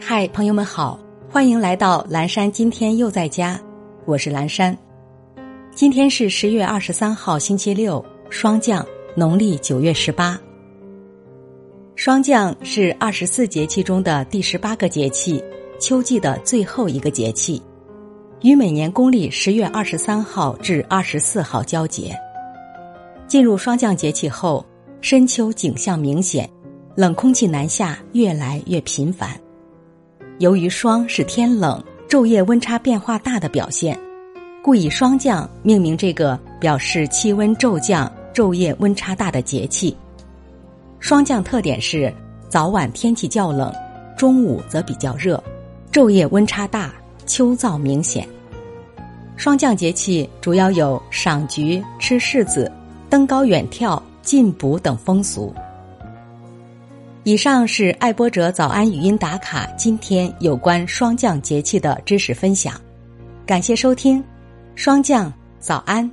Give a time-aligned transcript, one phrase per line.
[0.00, 0.98] 嗨，朋友们好，
[1.28, 2.50] 欢迎来到蓝山。
[2.50, 3.60] 今天又在家，
[4.06, 4.76] 我是蓝山。
[5.74, 10.38] 今天是十月二十三号，星期六，霜降，农历九月十八。
[11.96, 15.42] 霜降是二十四节气中的第十八个节气，
[15.80, 17.60] 秋季的最后一个节气，
[18.42, 22.14] 与每年公历十月二十三号至二十四号交节。
[23.26, 24.64] 进入霜降节气后，
[25.00, 26.48] 深秋景象明显，
[26.94, 29.38] 冷空气南下越来越频繁。
[30.38, 33.98] 由于霜是天冷、昼夜温差变化大的表现，
[34.62, 39.96] 故以霜降命名这个表示气温骤降、昼夜温差大的节气。
[41.00, 42.12] 霜降特点是
[42.48, 43.72] 早晚天气较冷，
[44.16, 45.42] 中午则比较热，
[45.92, 46.94] 昼夜温差大，
[47.26, 48.24] 秋燥明显。
[49.36, 52.70] 霜降节气主要有赏菊、吃柿子、
[53.10, 55.52] 登高远眺、进补等风俗。
[57.28, 62.80] 以上是爱播者早安语音打卡，今天有关霜降节气的知识分享，
[63.44, 64.24] 感谢收听，
[64.74, 66.10] 霜降早安。